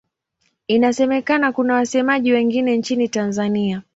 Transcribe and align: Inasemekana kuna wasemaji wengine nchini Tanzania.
Inasemekana 0.67 1.51
kuna 1.51 1.73
wasemaji 1.73 2.31
wengine 2.31 2.77
nchini 2.77 3.09
Tanzania. 3.09 3.81